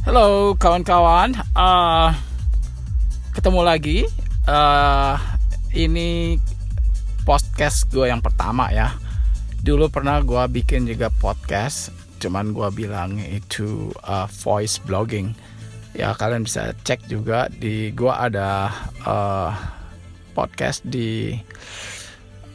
[0.00, 2.16] Halo kawan-kawan, uh,
[3.36, 3.98] ketemu lagi.
[4.48, 5.20] Uh,
[5.76, 6.40] ini
[7.28, 8.96] podcast gue yang pertama ya.
[9.60, 15.36] Dulu pernah gue bikin juga podcast, cuman gue bilang itu uh, voice blogging.
[15.92, 18.72] Ya kalian bisa cek juga di gue ada
[19.04, 19.52] uh,
[20.32, 21.36] podcast di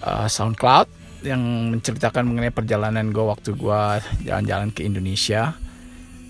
[0.01, 0.89] uh, SoundCloud
[1.21, 3.81] yang menceritakan mengenai perjalanan gue waktu gue
[4.25, 5.53] jalan-jalan ke Indonesia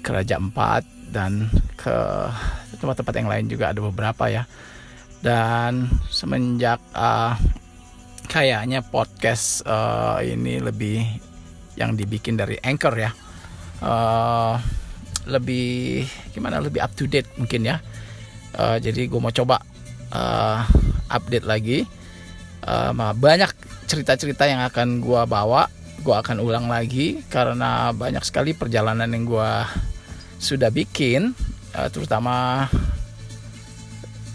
[0.03, 1.47] ke Empat dan
[1.79, 1.95] ke
[2.75, 4.43] tempat-tempat yang lain juga ada beberapa ya.
[5.23, 7.39] Dan semenjak uh,
[8.27, 11.07] kayaknya podcast uh, ini lebih
[11.79, 13.11] yang dibikin dari anchor ya
[13.79, 14.55] uh,
[15.25, 17.81] lebih gimana lebih up to date mungkin ya.
[18.55, 19.59] Uh, jadi gue mau coba
[20.13, 20.63] uh,
[21.11, 21.83] update lagi.
[22.65, 23.51] Uh, banyak
[23.85, 25.69] cerita-cerita yang akan gue bawa
[26.05, 29.51] gue akan ulang lagi karena banyak sekali perjalanan yang gue
[30.45, 31.33] sudah bikin
[31.73, 32.69] uh, terutama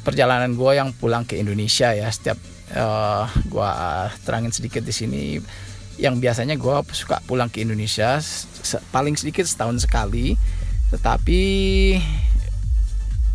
[0.02, 2.10] perjalanan gue yang pulang ke Indonesia ya.
[2.10, 2.34] Setiap
[2.74, 3.70] uh, eh, gue
[4.26, 5.22] terangin sedikit di sini
[6.00, 8.18] yang biasanya gue suka pulang ke Indonesia
[8.90, 10.34] paling sedikit setahun sekali.
[10.90, 11.40] Tetapi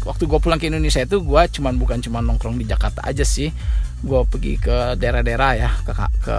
[0.03, 3.53] waktu gue pulang ke Indonesia itu gue cuman bukan cuma nongkrong di Jakarta aja sih.
[4.03, 6.37] Gue pergi ke daerah-daerah ya ke, ke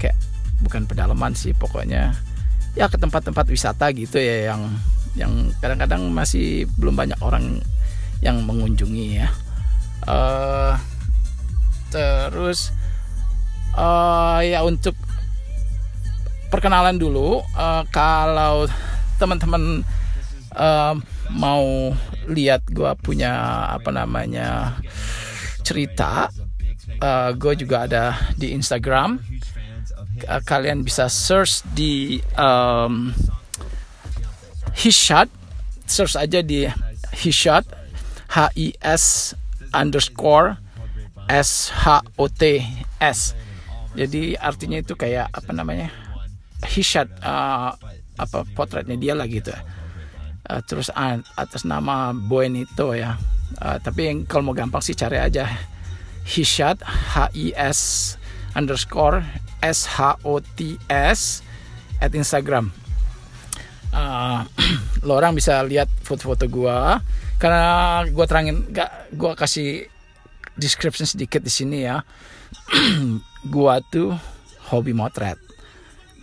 [0.00, 0.16] kayak
[0.64, 2.16] bukan pedalaman sih pokoknya
[2.76, 4.62] ya ke tempat-tempat wisata gitu ya yang
[5.16, 5.32] yang
[5.64, 7.64] kadang-kadang masih belum banyak orang
[8.20, 9.28] yang mengunjungi ya.
[10.06, 10.76] Uh,
[11.88, 12.70] terus
[13.74, 14.92] uh, ya untuk
[16.52, 18.68] perkenalan dulu uh, kalau
[19.16, 19.82] teman-teman
[20.52, 20.94] uh,
[21.32, 21.96] mau
[22.28, 24.78] lihat gue punya apa namanya
[25.66, 26.30] cerita
[27.02, 28.04] uh, gue juga ada
[28.38, 29.18] di Instagram
[30.24, 33.12] uh, kalian bisa search di um,
[34.72, 35.28] Hishad.
[35.86, 36.66] Search aja di
[37.14, 37.62] Hishad
[38.34, 39.36] H I S
[39.70, 40.58] underscore
[41.30, 42.58] S H O T
[42.98, 43.38] S.
[43.94, 45.94] Jadi artinya itu kayak apa namanya?
[46.66, 47.70] Hishad uh,
[48.18, 49.54] apa potretnya dia lah gitu.
[50.46, 50.90] Uh, terus
[51.38, 53.14] atas nama Buenito ya.
[53.62, 55.46] Uh, tapi yang kalau mau gampang sih cari aja.
[56.26, 58.14] Hishad H I S
[58.58, 59.22] underscore
[59.66, 61.42] S H O T S
[61.98, 62.70] at Instagram.
[63.90, 64.46] Uh,
[65.06, 66.78] lo orang bisa lihat foto-foto gue
[67.40, 69.68] karena gue terangin gak gue kasih
[70.56, 72.00] description sedikit di sini ya.
[73.46, 74.16] Gue tuh
[74.72, 75.38] hobi motret.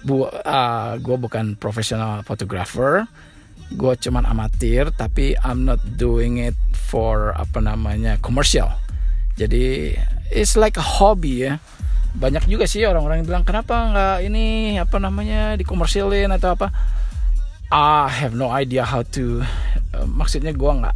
[0.03, 3.07] Bu uh, gue bukan profesional photographer.
[3.71, 8.73] Gue cuman amatir tapi I'm not doing it for apa namanya commercial.
[9.39, 9.95] Jadi
[10.33, 11.61] it's like a hobby ya
[12.13, 16.69] banyak juga sih orang-orang yang bilang kenapa nggak ini apa namanya dikomersilin atau apa?
[17.73, 19.41] I have no idea how to
[19.97, 20.93] uh, maksudnya gue nggak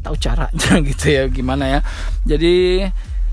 [0.00, 1.80] tahu caranya gitu ya gimana ya.
[2.24, 2.88] Jadi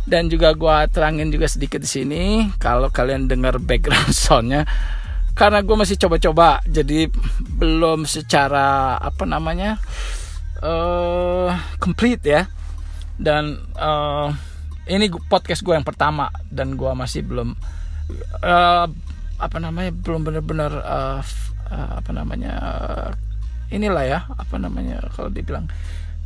[0.09, 2.23] dan juga gue terangin juga sedikit di sini
[2.59, 4.67] kalau kalian dengar background soundnya.
[5.39, 7.07] Karena gue masih coba-coba jadi
[7.39, 9.79] belum secara apa namanya
[10.59, 12.43] uh, complete ya.
[13.15, 14.35] Dan uh,
[14.89, 17.53] ini podcast gue yang pertama dan gue masih belum
[18.41, 18.88] uh,
[19.39, 21.22] apa namanya belum benar-benar uh,
[21.69, 23.09] uh, apa namanya uh,
[23.69, 25.69] inilah ya apa namanya kalau dibilang.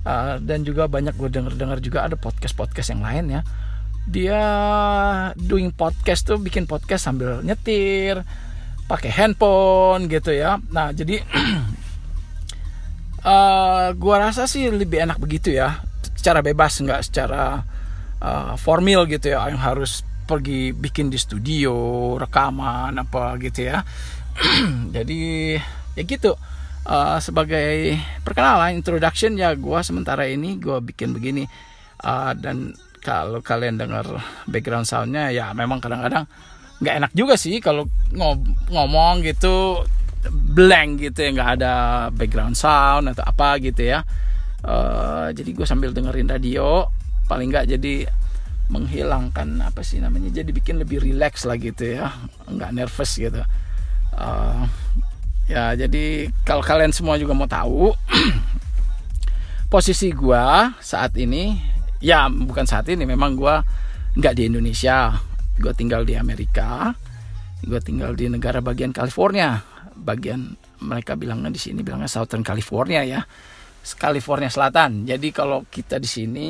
[0.04, 3.42] Uh, dan juga banyak gue dengar-dengar juga ada podcast-podcast yang lain ya.
[4.04, 4.42] Dia
[5.40, 8.20] doing podcast tuh bikin podcast sambil nyetir
[8.88, 10.60] pakai handphone gitu ya.
[10.72, 11.24] Nah jadi
[13.24, 15.80] uh, gua rasa sih lebih enak begitu ya.
[16.20, 17.64] Secara bebas nggak secara
[18.24, 21.76] uh, formal gitu ya yang harus pergi bikin di studio
[22.16, 23.84] rekaman apa gitu ya.
[24.96, 25.54] Jadi
[25.94, 26.34] ya gitu.
[26.84, 27.96] Uh, sebagai
[28.28, 31.44] perkenalan introduction ya gue sementara ini gue bikin begini.
[32.04, 34.04] Uh, dan kalau kalian dengar
[34.48, 36.28] background soundnya ya memang kadang-kadang
[36.84, 37.88] nggak enak juga sih kalau
[38.68, 39.84] ngomong gitu
[40.32, 41.74] blank gitu ya nggak ada
[42.12, 44.04] background sound atau apa gitu ya.
[44.64, 46.88] Uh, jadi gue sambil dengerin radio
[47.28, 48.08] paling nggak jadi
[48.72, 52.12] menghilangkan apa sih namanya jadi bikin lebih relax lah gitu ya.
[52.48, 53.42] Nggak nervous gitu.
[54.14, 54.66] Uh,
[55.50, 57.92] ya jadi kalau kalian semua juga mau tahu
[59.74, 60.46] posisi gue
[60.80, 61.58] saat ini
[62.00, 63.56] ya bukan saat ini memang gue
[64.20, 65.14] nggak di Indonesia.
[65.54, 66.94] Gue tinggal di Amerika
[67.64, 69.64] gue tinggal di negara bagian California.
[69.96, 73.24] Bagian mereka bilangnya di sini bilangnya Southern California ya.
[74.00, 75.08] California Selatan.
[75.08, 76.46] Jadi kalau kita di sini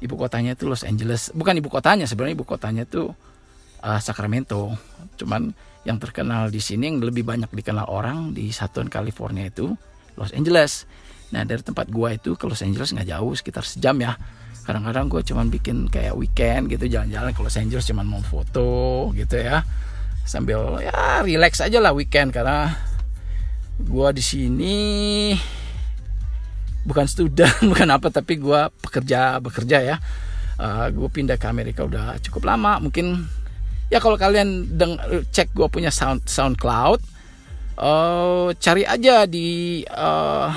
[0.00, 1.30] ibu kotanya itu Los Angeles.
[1.34, 3.12] Bukan ibu kotanya sebenarnya ibu kotanya itu
[3.84, 4.74] uh, Sacramento.
[5.20, 5.54] Cuman
[5.84, 9.76] yang terkenal di sini yang lebih banyak dikenal orang di Satuan California itu
[10.16, 10.88] Los Angeles.
[11.30, 14.16] Nah dari tempat gue itu ke Los Angeles nggak jauh sekitar sejam ya.
[14.64, 19.36] Kadang-kadang gue cuman bikin kayak weekend gitu jalan-jalan ke Los Angeles cuman mau foto gitu
[19.36, 19.60] ya.
[20.24, 22.72] Sambil ya relax aja lah weekend karena
[23.76, 24.76] gue di sini
[26.84, 29.96] bukan student bukan apa tapi gue pekerja bekerja ya.
[30.54, 32.78] Uh, gue pindah ke Amerika udah cukup lama.
[32.78, 33.26] Mungkin
[33.92, 34.96] ya kalau kalian deng
[35.32, 37.00] cek gue punya sound SoundCloud
[37.78, 40.48] uh, cari aja di uh,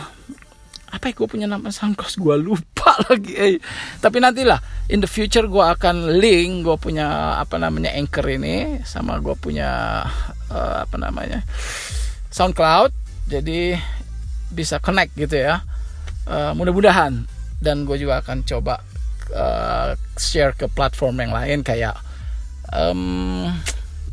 [0.88, 3.60] apa ya gue punya nama SoundCloud gue lupa lagi eh.
[4.00, 4.58] tapi nantilah
[4.88, 10.02] in the future gue akan link gue punya apa namanya anchor ini sama gue punya
[10.52, 11.44] uh, apa namanya
[12.32, 12.94] SoundCloud.
[13.28, 13.76] Jadi
[14.48, 15.60] bisa connect gitu ya
[16.28, 17.26] uh, mudah-mudahan.
[17.58, 18.84] Dan gue juga akan coba
[19.34, 21.98] uh, share ke platform yang lain kayak
[22.70, 23.50] um,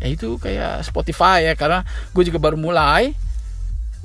[0.00, 3.12] ya itu kayak Spotify ya karena gue juga baru mulai.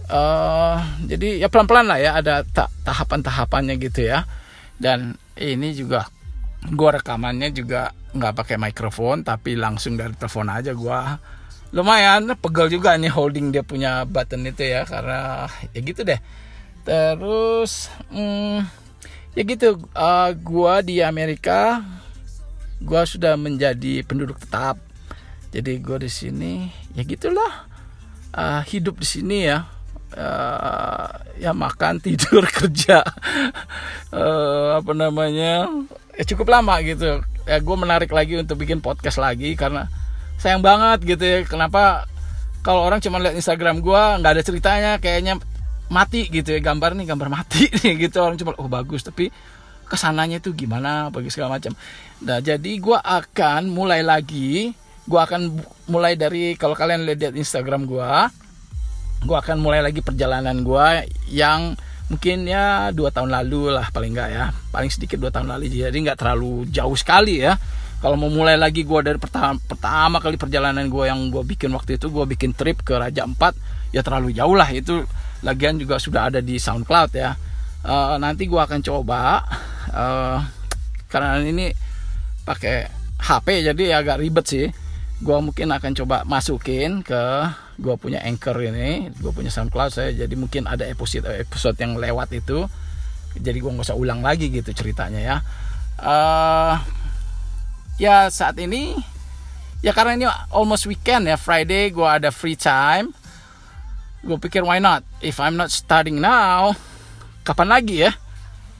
[0.09, 4.25] Uh, jadi ya pelan-pelan lah ya ada ta tahapan-tahapannya gitu ya.
[4.79, 6.09] Dan ini juga
[6.67, 10.99] gue rekamannya juga nggak pakai mikrofon tapi langsung dari telepon aja gue
[11.69, 16.17] lumayan pegel juga nih holding dia punya button itu ya karena ya gitu deh
[16.83, 18.65] terus hmm,
[19.33, 19.79] ya gitu.
[19.95, 21.83] Uh, gua di Amerika
[22.79, 24.79] gua sudah menjadi penduduk tetap.
[25.49, 27.67] Jadi gua di sini ya gitulah.
[28.35, 29.65] Uh, hidup di sini ya.
[30.09, 31.05] Uh,
[31.37, 33.01] ya makan tidur kerja.
[34.11, 35.69] Uh, apa namanya?
[36.17, 37.23] Ya cukup lama gitu.
[37.49, 39.89] Ya gue menarik lagi untuk bikin podcast lagi karena
[40.37, 41.39] sayang banget gitu ya.
[41.47, 42.05] Kenapa?
[42.59, 45.39] Kalau orang cuma lihat Instagram gue nggak ada ceritanya kayaknya
[45.89, 48.21] mati gitu ya gambar nih gambar mati nih gitu.
[48.21, 49.33] Orang cuma oh bagus tapi
[49.89, 51.09] ke sananya itu gimana?
[51.09, 51.73] bagi segala macam.
[52.23, 54.73] Nah jadi gue akan mulai lagi
[55.09, 55.57] gue akan
[55.89, 58.11] mulai dari kalau kalian lihat Instagram gue
[59.25, 61.73] gue akan mulai lagi perjalanan gue yang
[62.09, 64.45] mungkin ya dua tahun lalu lah paling enggak ya.
[64.73, 67.57] Paling sedikit dua tahun lalu jadi nggak terlalu jauh sekali ya.
[67.99, 71.99] Kalau mau mulai lagi gue dari pertama, pertama kali perjalanan gue yang gue bikin waktu
[71.99, 73.59] itu gue bikin trip ke Raja Empat
[73.91, 74.71] ya terlalu jauh lah.
[74.71, 75.03] Itu
[75.43, 77.31] lagian juga sudah ada di SoundCloud ya.
[77.79, 79.39] Uh, nanti gue akan coba
[79.95, 80.43] uh,
[81.07, 81.71] karena ini
[82.43, 84.67] pakai HP jadi agak ribet sih.
[85.19, 87.23] Gue mungkin akan coba masukin ke
[87.79, 92.35] gue punya anchor ini gue punya SoundCloud saya jadi mungkin ada episode episode yang lewat
[92.35, 92.67] itu.
[93.39, 95.37] Jadi gue nggak usah ulang lagi gitu ceritanya ya.
[95.99, 96.75] Uh,
[97.99, 98.95] ya saat ini
[99.79, 103.11] ya karena ini almost weekend ya Friday gue ada free time
[104.23, 105.05] gue pikir why not?
[105.23, 106.75] If I'm not starting now
[107.43, 108.11] kapan lagi ya?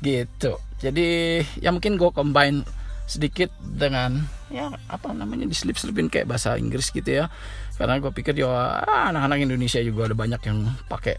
[0.04, 0.56] Gitu.
[0.80, 2.64] Jadi ya mungkin gue combine
[3.10, 4.22] sedikit dengan
[4.54, 7.32] ya apa namanya diselip selipin kayak bahasa Inggris gitu ya.
[7.80, 11.16] Karena gue pikir ya anak-anak Indonesia juga ada banyak yang pakai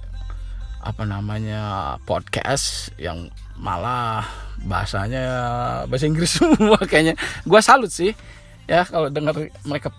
[0.81, 3.29] apa namanya podcast yang
[3.61, 4.25] malah
[4.65, 5.25] bahasanya
[5.89, 7.17] bahasa Inggris semua kayaknya.
[7.45, 8.13] Gue salut sih
[8.71, 9.35] ya kalau dengar
[9.67, 9.91] mereka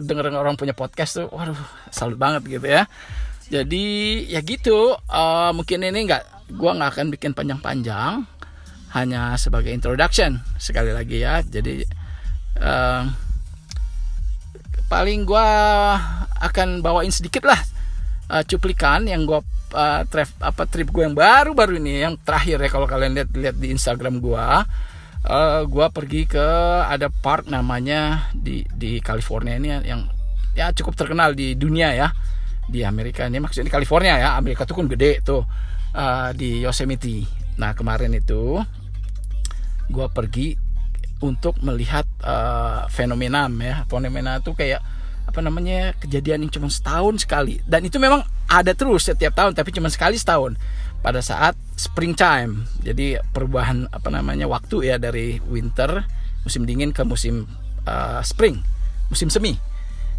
[0.00, 1.52] dengar orang punya podcast tuh waduh
[1.92, 2.88] salut banget gitu ya
[3.46, 3.86] jadi
[4.26, 4.94] ya gitu.
[5.06, 8.26] Uh, mungkin ini nggak gue nggak akan bikin panjang-panjang.
[8.94, 11.44] Hanya sebagai introduction sekali lagi ya.
[11.44, 11.84] Jadi
[12.60, 13.02] uh,
[14.86, 15.48] paling gue
[16.40, 17.58] akan bawain sedikit lah
[18.30, 19.40] uh, cuplikan yang gue
[19.74, 23.56] uh, trip apa trip gue yang baru-baru ini yang terakhir ya kalau kalian lihat lihat
[23.58, 24.46] di Instagram gue
[25.26, 26.48] uh, gue pergi ke
[26.86, 30.02] ada park namanya di di California ini yang
[30.56, 32.08] ya cukup terkenal di dunia ya
[32.66, 35.42] di Amerika ini maksudnya di California ya Amerika tuh kan gede tuh
[35.94, 37.24] uh, di Yosemite.
[37.56, 38.60] Nah kemarin itu
[39.86, 40.58] gue pergi
[41.22, 44.82] untuk melihat uh, fenomena ya fenomena itu kayak
[45.26, 47.62] apa namanya kejadian yang cuma setahun sekali.
[47.66, 50.58] Dan itu memang ada terus setiap tahun tapi cuma sekali setahun.
[51.00, 56.02] Pada saat springtime jadi perubahan apa namanya waktu ya dari winter
[56.42, 57.46] musim dingin ke musim
[57.86, 58.62] uh, spring
[59.10, 59.54] musim semi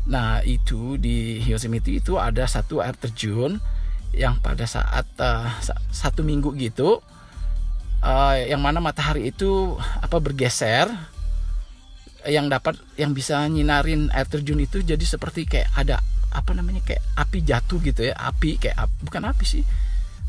[0.07, 3.59] nah itu di Yosemite itu ada satu air terjun
[4.15, 5.51] yang pada saat uh,
[5.91, 7.03] satu minggu gitu
[8.01, 10.87] uh, yang mana matahari itu apa bergeser
[12.27, 15.99] yang dapat yang bisa nyinarin air terjun itu jadi seperti kayak ada
[16.31, 19.63] apa namanya kayak api jatuh gitu ya api kayak ap, bukan api sih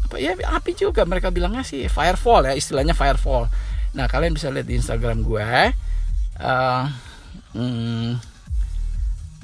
[0.08, 3.44] apa ya api juga mereka bilangnya sih firefall ya istilahnya firefall.
[3.92, 5.44] Nah kalian bisa lihat di Instagram gue
[6.40, 6.84] uh,
[7.52, 8.16] hmm,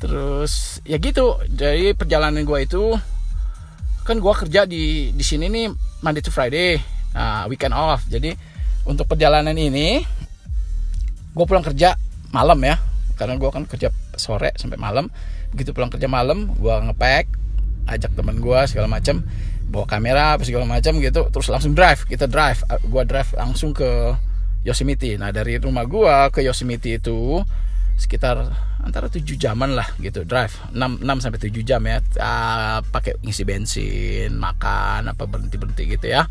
[0.04, 1.40] terus ya gitu.
[1.48, 2.92] Jadi perjalanan gue itu
[4.04, 5.72] kan gue kerja di di sini nih
[6.04, 6.76] Monday to Friday
[7.16, 8.04] nah weekend off.
[8.06, 8.36] Jadi
[8.84, 10.04] untuk perjalanan ini
[11.32, 11.96] gue pulang kerja
[12.30, 12.76] malam ya.
[13.16, 15.08] Karena gue kan kerja sore sampai malam.
[15.56, 17.26] Begitu pulang kerja malam gue ngepack
[17.84, 19.24] ajak teman gue segala macam
[19.74, 21.26] bawa kamera apa segala macam gitu.
[21.32, 22.62] Terus langsung drive kita drive.
[22.86, 24.14] Gua drive langsung ke
[24.62, 25.18] Yosemite.
[25.18, 27.42] Nah dari rumah gua ke Yosemite itu
[27.98, 30.52] sekitar antara 7 jaman lah gitu drive.
[30.70, 36.06] 6, 6 sampai 7 jam ya uh, pakai ngisi bensin makan apa berhenti berhenti gitu
[36.12, 36.28] ya.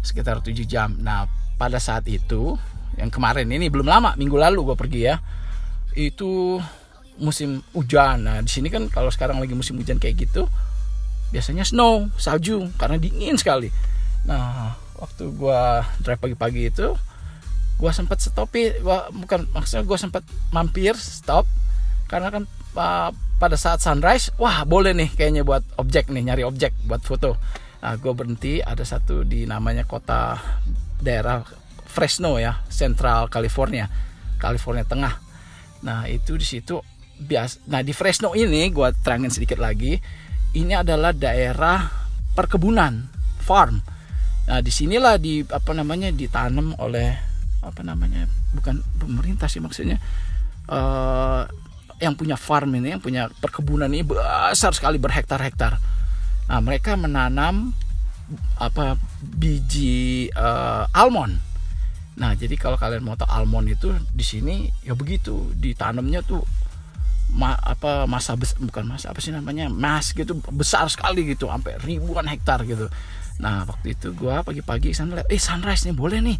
[0.00, 0.96] Sekitar 7 jam.
[0.98, 1.28] Nah
[1.60, 2.56] pada saat itu
[2.96, 5.20] yang kemarin ini belum lama minggu lalu gue pergi ya.
[5.92, 6.58] Itu
[7.20, 8.24] musim hujan.
[8.24, 10.48] Nah di sini kan kalau sekarang lagi musim hujan kayak gitu
[11.30, 13.70] biasanya snow salju karena dingin sekali.
[14.26, 16.92] Nah waktu gua drive pagi-pagi itu
[17.80, 18.76] gua sempat stopi
[19.14, 21.48] bukan maksudnya gua sempat mampir stop
[22.10, 22.42] karena kan
[22.74, 27.38] uh, pada saat sunrise wah boleh nih kayaknya buat objek nih nyari objek buat foto.
[27.80, 30.34] Nah gue berhenti ada satu di namanya kota
[30.98, 31.46] daerah
[31.86, 33.86] Fresno ya Central California
[34.42, 35.14] California Tengah.
[35.86, 36.82] Nah itu di situ
[37.22, 39.94] bias nah di Fresno ini gue terangin sedikit lagi
[40.58, 41.86] ini adalah daerah
[42.34, 43.06] perkebunan
[43.38, 43.78] farm.
[44.50, 47.14] Nah di sinilah di apa namanya ditanam oleh
[47.62, 50.02] apa namanya bukan pemerintah sih maksudnya
[50.66, 51.44] uh,
[52.00, 55.76] yang punya farm ini yang punya perkebunan ini besar sekali berhektar-hektar.
[56.48, 57.76] Nah mereka menanam
[58.56, 61.36] apa biji uh, almond.
[62.16, 66.40] Nah jadi kalau kalian mau tahu almond itu di sini ya begitu ditanamnya tuh
[67.36, 71.76] ma, apa masa bes, bukan masa apa sih namanya mas gitu besar sekali gitu sampai
[71.84, 72.88] ribuan hektar gitu.
[73.40, 76.38] Nah waktu itu gue pagi-pagi sana lihat eh sunrise nih boleh nih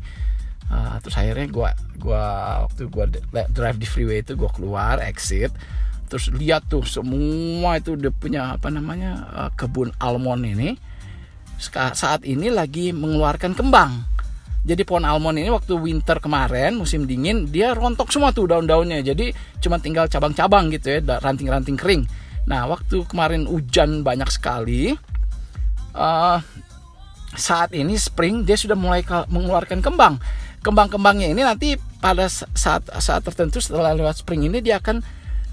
[0.70, 2.24] uh, terus akhirnya gue gua
[2.64, 3.04] waktu gue
[3.52, 5.52] drive di freeway itu gue keluar exit
[6.10, 10.74] terus lihat tuh semua itu udah punya apa namanya uh, kebun almond ini.
[11.70, 14.02] Saat ini lagi mengeluarkan kembang.
[14.66, 19.06] Jadi pohon almond ini waktu winter kemarin musim dingin dia rontok semua tuh daun-daunnya.
[19.06, 19.30] Jadi
[19.62, 22.02] cuma tinggal cabang-cabang gitu ya ranting-ranting kering.
[22.50, 24.98] Nah waktu kemarin hujan banyak sekali
[25.94, 26.42] uh,
[27.38, 30.18] saat ini spring dia sudah mulai mengeluarkan kembang
[30.60, 35.00] kembang-kembangnya ini nanti pada saat saat tertentu setelah lewat spring ini dia akan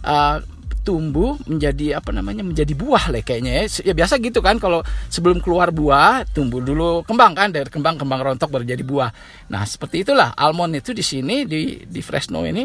[0.03, 0.39] uh,
[0.87, 3.91] tumbuh menjadi apa namanya menjadi buah lah kayaknya ya.
[3.91, 4.79] ya biasa gitu kan kalau
[5.11, 9.11] sebelum keluar buah tumbuh dulu kembang kan dari kembang kembang rontok baru jadi buah.
[9.51, 12.63] Nah seperti itulah almond itu di sini di di Fresno ini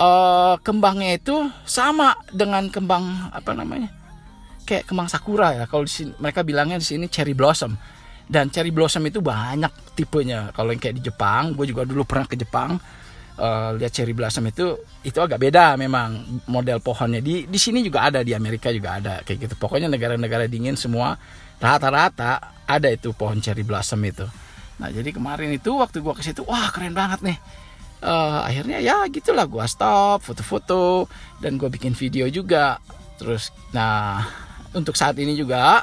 [0.00, 1.36] uh, kembangnya itu
[1.68, 3.92] sama dengan kembang apa namanya
[4.64, 5.64] kayak kembang sakura ya.
[5.68, 7.76] Kalau di sini mereka bilangnya di sini cherry blossom
[8.26, 10.50] dan cherry blossom itu banyak tipenya.
[10.50, 12.74] Kalau yang kayak di Jepang gue juga dulu pernah ke Jepang
[13.38, 17.22] uh, lihat cherry blossom itu itu agak beda memang model pohonnya.
[17.22, 19.54] Di di sini juga ada di Amerika juga ada kayak gitu.
[19.56, 21.14] Pokoknya negara-negara dingin semua
[21.62, 24.26] rata-rata ada itu pohon cherry blossom itu.
[24.82, 27.38] Nah jadi kemarin itu waktu gua ke situ wah keren banget nih.
[27.96, 31.08] Uh, akhirnya ya gitulah gua stop foto-foto
[31.40, 32.82] dan gua bikin video juga.
[33.16, 34.26] Terus nah
[34.76, 35.80] untuk saat ini juga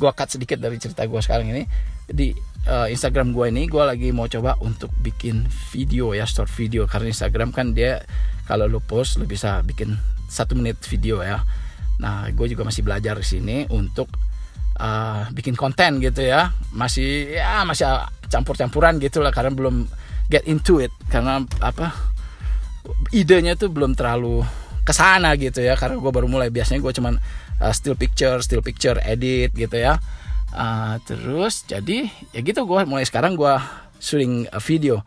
[0.00, 1.64] gua cut sedikit dari cerita gua sekarang ini.
[2.04, 2.36] Di
[2.68, 6.84] uh, Instagram gue ini gue lagi mau coba untuk bikin video ya short video.
[6.84, 8.04] Karena Instagram kan dia
[8.44, 9.96] kalau lo post lo bisa bikin
[10.28, 11.40] satu menit video ya.
[12.00, 14.12] Nah gue juga masih belajar di sini untuk
[14.80, 16.52] uh, bikin konten gitu ya.
[16.76, 17.88] Masih ya masih
[18.28, 19.88] campur-campuran gitu lah karena belum
[20.28, 20.92] get into it.
[21.08, 21.92] Karena apa
[23.16, 24.44] idenya tuh belum terlalu
[24.84, 26.52] ke sana gitu ya karena gue baru mulai.
[26.52, 27.14] Biasanya gue cuman
[27.58, 29.98] uh, still picture still picture edit gitu ya.
[30.54, 33.02] Uh, terus jadi ya gitu gue mulai.
[33.08, 33.54] Sekarang gue
[33.98, 35.02] syuting video.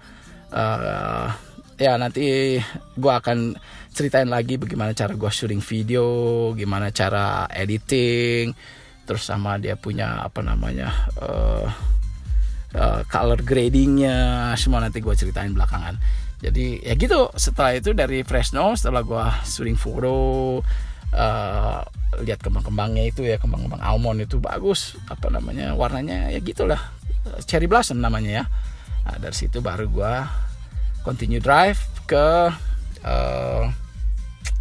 [0.51, 1.29] Uh,
[1.77, 2.57] ya nanti
[2.97, 3.53] gue akan
[3.93, 6.05] ceritain lagi bagaimana cara gue syuting video
[6.57, 8.53] gimana cara editing
[9.05, 10.89] terus sama dia punya apa namanya
[11.21, 11.69] uh,
[12.77, 16.01] uh, color gradingnya semua nanti gue ceritain belakangan
[16.37, 17.33] jadi ya gitu.
[17.33, 20.15] Setelah itu dari Fresno setelah gue syuting foto
[21.13, 21.81] uh,
[22.21, 24.93] lihat kembang-kembangnya itu ya kembang-kembang almond itu bagus.
[25.09, 26.93] Apa namanya warnanya ya gitulah.
[27.49, 28.43] Cherry blossom namanya ya.
[29.07, 30.13] Nah, dari situ baru gue
[31.01, 32.53] continue drive ke
[33.01, 33.63] uh,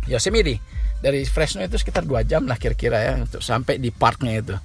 [0.09, 0.59] Yosemite.
[0.97, 4.57] Dari Fresno itu sekitar dua jam lah kira-kira ya untuk sampai di parknya itu.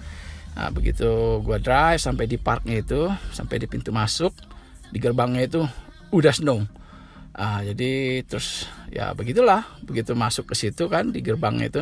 [0.55, 4.31] Nah begitu gue drive sampai di parknya itu sampai di pintu masuk
[4.91, 5.61] di gerbangnya itu
[6.11, 6.67] udah snow
[7.31, 11.81] Ah, jadi terus ya begitulah, begitu masuk ke situ kan di gerbangnya itu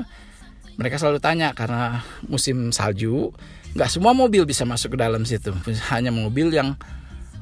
[0.78, 3.34] mereka selalu tanya karena musim salju
[3.74, 5.50] nggak semua mobil bisa masuk ke dalam situ.
[5.90, 6.78] Hanya mobil yang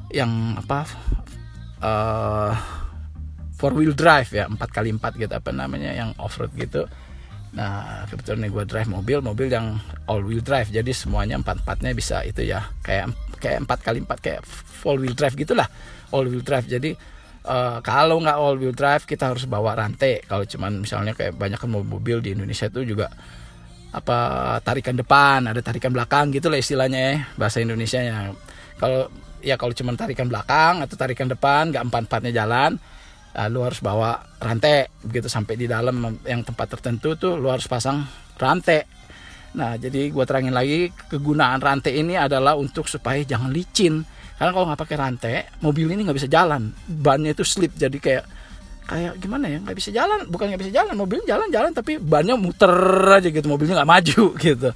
[0.08, 0.88] yang apa
[1.84, 2.56] uh,
[3.60, 6.88] four wheel drive ya empat kali empat gitu apa namanya yang off road gitu.
[7.52, 9.76] Nah kebetulan gue drive mobil mobil yang
[10.08, 10.72] all wheel drive.
[10.72, 15.12] Jadi semuanya empat empatnya bisa itu ya kayak kayak empat kali empat kayak four wheel
[15.12, 15.68] drive gitulah.
[16.08, 16.64] All wheel drive.
[16.64, 16.96] Jadi
[17.44, 20.24] uh, kalau nggak all wheel drive kita harus bawa rantai.
[20.26, 23.12] Kalau cuman misalnya kayak banyak kan mobil di Indonesia itu juga
[23.88, 24.18] apa
[24.60, 28.36] tarikan depan ada tarikan belakang gitu lah istilahnya ya bahasa Indonesia ya
[28.76, 29.08] kalau
[29.40, 32.76] ya kalau cuma tarikan belakang atau tarikan depan nggak empat empatnya jalan
[33.38, 34.90] uh, lu harus bawa rantai.
[35.02, 38.04] Begitu sampai di dalam yang tempat tertentu tuh lu harus pasang
[38.38, 38.82] rantai.
[39.56, 44.04] Nah jadi gua terangin lagi kegunaan rantai ini adalah untuk supaya jangan licin
[44.38, 46.70] karena kalau nggak pakai rantai mobil ini nggak bisa jalan.
[46.86, 48.24] Bannya itu slip jadi kayak
[48.86, 49.58] kayak gimana ya?
[49.58, 50.30] Nggak bisa jalan.
[50.30, 52.70] Bukan nggak bisa jalan mobilnya jalan-jalan tapi bannya muter
[53.18, 53.46] aja gitu.
[53.50, 54.70] Mobilnya nggak maju gitu.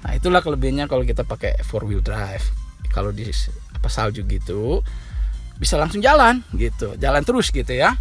[0.00, 2.46] Nah itulah kelebihannya kalau kita pakai four wheel drive.
[2.94, 3.26] Kalau di
[3.74, 4.78] apa salju gitu
[5.58, 6.94] bisa langsung jalan gitu.
[6.94, 7.98] Jalan terus gitu ya.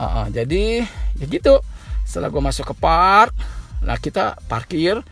[0.00, 0.88] Uh, uh, jadi
[1.20, 1.60] ya gitu.
[2.08, 3.36] Setelah gue masuk ke park
[3.82, 5.02] nah kita parkir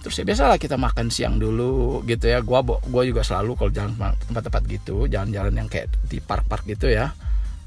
[0.00, 2.40] terus ya biasalah kita makan siang dulu gitu ya.
[2.40, 7.12] Gue gua juga selalu kalau jalan tempat-tempat gitu jalan-jalan yang kayak di park-park gitu ya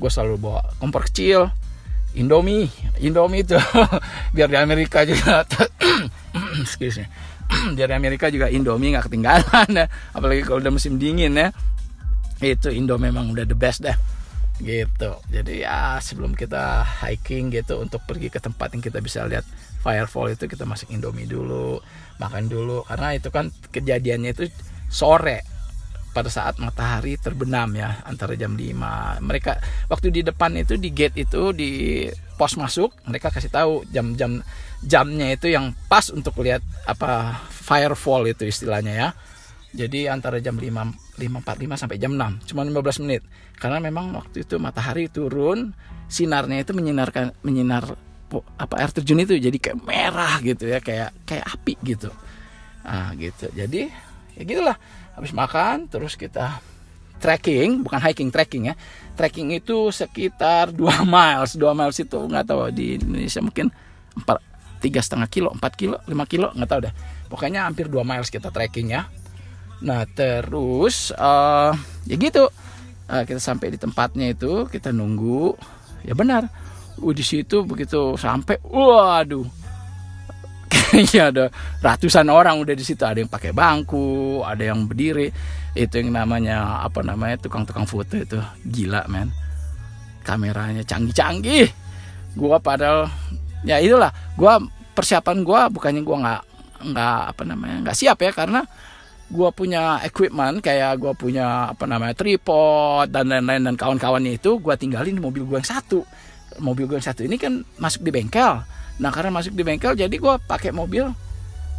[0.04, 1.48] gue selalu bawa kompor kecil
[2.14, 2.70] Indomie
[3.02, 3.58] Indomie itu.
[4.38, 5.42] Biar di Amerika juga
[6.62, 7.10] excuse me.
[7.78, 9.86] Biar di Amerika juga Indomie nggak ketinggalan ya.
[10.14, 11.50] Apalagi kalau udah musim dingin ya.
[12.38, 13.98] Itu Indomie memang udah the best dah.
[14.62, 15.10] Gitu.
[15.34, 19.42] Jadi ya sebelum kita hiking gitu untuk pergi ke tempat yang kita bisa lihat
[19.84, 21.84] firefall itu kita masuk Indomie dulu
[22.18, 22.88] makan dulu.
[22.88, 24.48] Karena itu kan kejadiannya itu
[24.88, 25.44] sore
[26.14, 28.70] pada saat matahari terbenam ya antara jam 5
[29.26, 29.58] mereka
[29.90, 32.06] waktu di depan itu di gate itu di
[32.38, 34.46] pos masuk mereka kasih tahu jam-jam
[34.86, 39.10] jamnya itu yang pas untuk lihat apa firefall itu istilahnya ya.
[39.74, 43.26] Jadi antara jam 5 5.45 sampai jam 6 cuma 15 menit.
[43.58, 45.74] Karena memang waktu itu matahari turun
[46.06, 47.98] sinarnya itu menyinarkan menyinar
[48.58, 52.10] apa air terjun itu jadi kayak merah gitu ya kayak kayak api gitu.
[52.82, 53.52] Ah gitu.
[53.54, 53.92] Jadi
[54.34, 54.78] ya gitulah.
[55.14, 56.58] Habis makan terus kita
[57.22, 58.76] trekking bukan hiking trekking ya.
[59.14, 61.54] Trekking itu sekitar 2 miles.
[61.54, 63.68] 2 miles itu nggak tahu di Indonesia mungkin
[64.18, 64.38] empat
[64.82, 66.94] tiga setengah kilo 4 kilo 5 kilo nggak tahu deh.
[67.30, 69.06] Pokoknya hampir 2 miles kita trekking ya.
[69.86, 71.76] Nah terus uh,
[72.10, 72.50] ya gitu.
[73.04, 75.54] Uh, kita sampai di tempatnya itu kita nunggu.
[76.04, 76.63] Ya benar
[77.02, 79.64] uh, di situ begitu sampai waduh.
[80.74, 81.46] Kayaknya ada
[81.82, 83.02] ratusan orang udah di situ.
[83.02, 85.30] Ada yang pakai bangku ada yang berdiri.
[85.74, 88.38] Itu yang namanya apa namanya tukang-tukang foto itu.
[88.66, 89.30] Gila men.
[90.22, 91.70] Kameranya canggih-canggih.
[92.38, 93.10] Gua padahal
[93.66, 94.14] ya itulah.
[94.38, 94.62] Gua
[94.94, 96.42] persiapan gua bukannya gua nggak
[96.84, 98.32] nggak apa namanya nggak siap ya.
[98.34, 98.62] Karena
[99.34, 103.74] gua punya equipment kayak gua punya apa namanya tripod dan lain-lain.
[103.74, 106.06] Dan kawan-kawannya itu gua tinggalin di mobil gua yang satu
[106.62, 108.62] mobil yang satu ini kan masuk di bengkel.
[109.02, 111.10] Nah karena masuk di bengkel jadi gue pakai mobil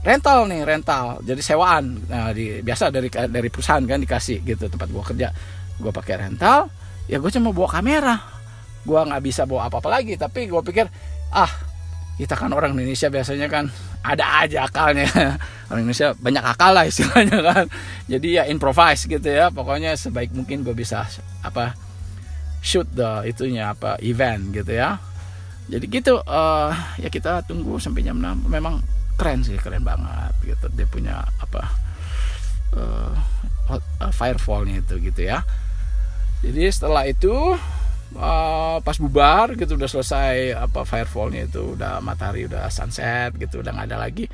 [0.04, 1.20] rental nih rental.
[1.22, 1.98] Jadi sewaan.
[2.08, 5.28] Nah di, biasa dari dari perusahaan kan dikasih gitu tempat gue kerja.
[5.78, 6.70] Gue pakai rental
[7.06, 8.16] ya gue cuma bawa kamera.
[8.84, 10.86] Gue nggak bisa bawa apa apa lagi tapi gue pikir
[11.34, 11.50] ah
[12.14, 13.66] kita kan orang Indonesia biasanya kan
[14.04, 15.08] ada aja akalnya.
[15.72, 17.66] Orang Indonesia banyak akal lah istilahnya kan.
[18.06, 21.08] Jadi ya improvise gitu ya pokoknya sebaik mungkin gue bisa
[21.42, 21.74] apa
[22.64, 24.96] shoot the itunya apa event gitu ya.
[25.68, 28.80] Jadi gitu uh, ya kita tunggu sampai jam 6 memang
[29.20, 30.72] keren sih keren banget gitu.
[30.72, 31.62] Dia punya apa
[32.72, 33.12] uh,
[34.08, 35.44] firefallnya itu gitu ya.
[36.40, 37.32] Jadi setelah itu
[38.16, 43.72] uh, pas bubar gitu udah selesai apa firefallnya itu udah matahari udah sunset gitu udah
[43.76, 44.24] nggak ada lagi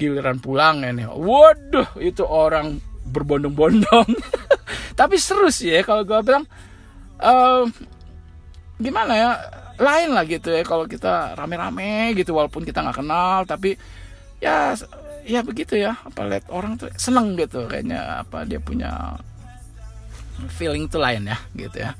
[0.00, 1.04] giliran pulang ini.
[1.04, 4.08] Waduh itu orang berbondong-bondong.
[5.00, 6.48] Tapi seru sih ya kalau gue bilang
[7.20, 7.64] uh,
[8.80, 9.30] gimana ya
[9.80, 13.76] lain lah gitu ya kalau kita rame-rame gitu walaupun kita nggak kenal tapi
[14.40, 14.76] ya
[15.24, 19.20] ya begitu ya apa lihat orang tuh seneng gitu kayaknya apa dia punya
[20.48, 21.92] feeling tuh lain ya gitu ya.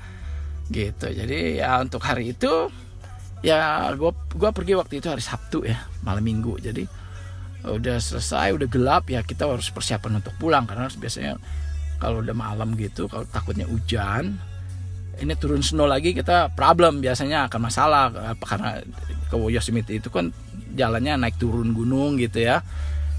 [0.71, 2.71] Gitu jadi ya untuk hari itu
[3.41, 6.57] ya gue gua pergi waktu itu hari Sabtu ya malam Minggu.
[6.61, 6.85] Jadi
[7.61, 11.37] udah selesai udah gelap ya kita harus persiapan untuk pulang karena biasanya
[12.01, 14.41] kalau udah malam gitu kalau takutnya hujan
[15.21, 18.09] ini turun snow lagi kita problem biasanya akan masalah
[18.41, 18.81] karena
[19.29, 20.33] ke Yosemite itu kan
[20.73, 22.65] jalannya naik turun gunung gitu ya.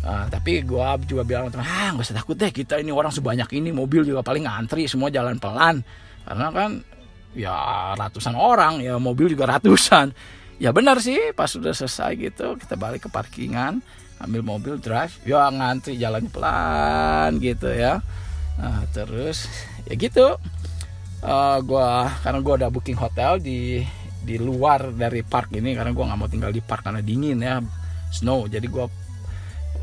[0.01, 3.45] Uh, tapi gua juga bilang teman ah nggak usah takut deh kita ini orang sebanyak
[3.53, 5.85] ini mobil juga paling ngantri semua jalan pelan.
[6.25, 6.81] Karena kan
[7.37, 7.53] ya
[7.93, 10.09] ratusan orang ya mobil juga ratusan.
[10.57, 13.81] Ya benar sih pas sudah selesai gitu kita balik ke parkingan
[14.21, 18.01] ambil mobil drive ya ngantri jalannya pelan gitu ya.
[18.57, 19.49] Nah, terus
[19.85, 20.37] ya gitu
[21.25, 23.81] uh, gua karena gua udah booking hotel di
[24.21, 27.61] di luar dari park ini karena gua nggak mau tinggal di park karena dingin ya
[28.13, 28.45] snow.
[28.45, 28.85] Jadi gua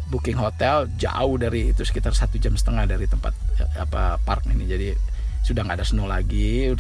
[0.09, 3.35] booking hotel jauh dari itu sekitar satu jam setengah dari tempat
[3.79, 4.65] apa park ini.
[4.67, 4.89] Jadi
[5.43, 6.75] sudah nggak ada snow lagi.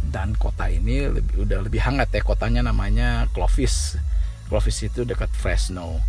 [0.00, 4.00] Dan kota ini lebih, udah lebih hangat ya kotanya namanya Clovis.
[4.48, 6.00] Clovis itu dekat Fresno.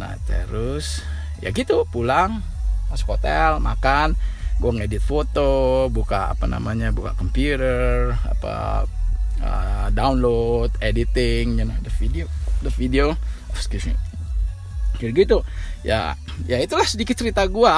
[0.00, 1.04] Nah terus
[1.44, 2.40] ya gitu pulang
[2.88, 4.16] masuk hotel makan
[4.56, 8.88] gue ngedit foto buka apa namanya buka komputer apa
[9.44, 12.24] uh, download editing you know, the video
[12.64, 13.16] the video.
[13.52, 13.94] Excuse me.
[14.96, 15.38] Kayak gitu.
[15.84, 16.16] Ya
[16.48, 17.74] ya itulah sedikit cerita gue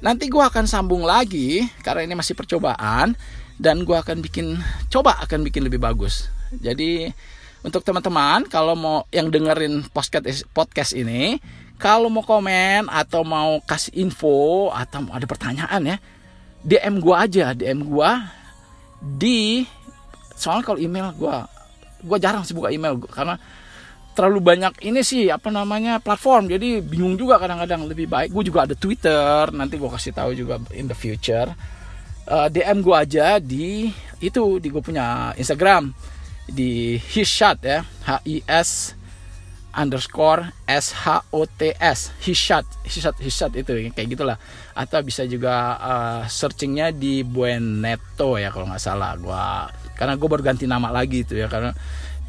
[0.00, 3.12] nanti gue akan sambung lagi karena ini masih percobaan
[3.60, 4.56] dan gue akan bikin
[4.88, 6.28] coba akan bikin lebih bagus.
[6.56, 7.12] Jadi
[7.60, 11.36] untuk teman-teman kalau mau yang dengerin podcast podcast ini
[11.80, 15.96] kalau mau komen atau mau kasih info atau mau ada pertanyaan ya
[16.60, 18.28] DM gua aja DM gua
[19.00, 19.64] di
[20.36, 21.48] soalnya kalau email gua
[22.04, 23.34] gua jarang sih buka email gua, karena
[24.12, 26.50] terlalu banyak ini sih apa namanya platform.
[26.52, 27.88] Jadi bingung juga kadang-kadang.
[27.88, 31.48] Lebih baik gue juga ada Twitter nanti gue kasih tahu juga in the future.
[32.28, 33.88] Uh, DM gue aja di
[34.20, 35.90] itu di gue punya Instagram
[36.50, 38.99] di Hishad ya H I S
[39.74, 42.10] underscore S H O T S.
[42.22, 44.36] Hishad Hishad Hishad itu kayak gitulah.
[44.74, 49.14] Atau bisa juga uh, searchingnya di Bueneto ya kalau nggak salah.
[49.18, 51.76] Gua karena gue baru ganti nama lagi itu ya karena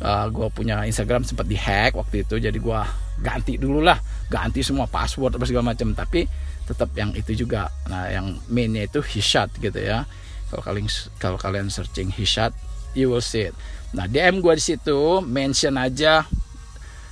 [0.04, 2.80] uh, gue punya Instagram sempat dihack waktu itu jadi gue
[3.23, 3.95] ganti dulu lah
[4.27, 5.93] ganti semua password apa segala macam.
[5.95, 6.27] Tapi
[6.67, 7.71] tetap yang itu juga.
[7.89, 10.06] Nah yang mainnya itu Hishad gitu ya.
[10.51, 12.51] Kalau kalian kalau kalian searching Hishad
[12.93, 13.56] you will see it.
[13.91, 16.27] Nah DM gue di situ mention aja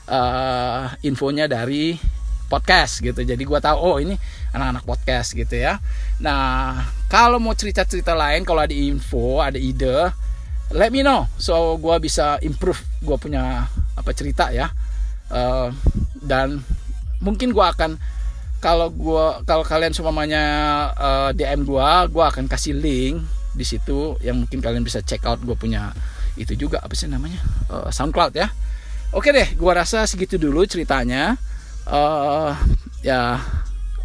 [0.10, 1.95] uh, infonya dari
[2.50, 3.22] podcast gitu.
[3.22, 4.17] Jadi gue tahu oh ini
[4.52, 5.78] anak-anak podcast gitu ya.
[6.19, 10.10] Nah kalau mau cerita-cerita lain kalau ada info ada ide
[10.74, 11.30] let me know.
[11.38, 14.74] So gue bisa improve gue punya apa cerita ya.
[15.30, 15.69] Uh,
[16.26, 16.65] dan
[17.22, 18.02] mungkin gue akan
[18.60, 20.43] kalau gue kalau kalian semuanya
[20.98, 25.39] uh, DM gue gue akan kasih link di situ yang mungkin kalian bisa check out
[25.39, 25.93] gue punya
[26.36, 27.39] itu juga apa sih namanya?
[27.69, 28.50] Uh, SoundCloud ya
[29.10, 31.34] Oke deh, gua rasa segitu dulu ceritanya.
[31.89, 32.54] Uh,
[33.02, 33.41] ya,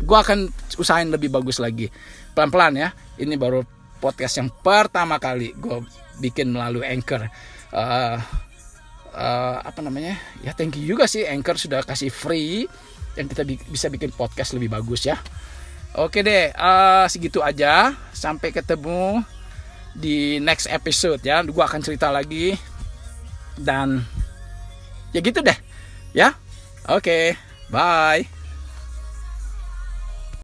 [0.00, 0.48] gua akan
[0.80, 1.92] usahain lebih bagus lagi.
[2.32, 2.88] Pelan-pelan ya.
[3.20, 3.62] Ini baru
[4.04, 5.80] podcast yang pertama kali gue
[6.20, 7.24] bikin melalui Anchor.
[7.72, 8.20] Uh,
[9.16, 10.20] uh, apa namanya?
[10.44, 12.68] Ya thank you juga sih Anchor sudah kasih free
[13.16, 15.16] yang kita bi bisa bikin podcast lebih bagus ya.
[15.96, 17.96] Oke deh, uh, segitu aja.
[18.12, 19.24] Sampai ketemu
[19.96, 21.40] di next episode ya.
[21.40, 22.58] Gue akan cerita lagi
[23.56, 24.02] dan
[25.14, 25.56] ya gitu deh.
[26.12, 26.34] Ya?
[26.90, 27.00] Oke.
[27.00, 27.24] Okay,
[27.70, 28.33] bye